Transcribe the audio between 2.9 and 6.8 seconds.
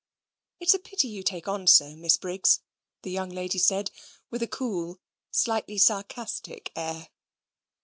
the young lady said, with a cool, slightly sarcastic,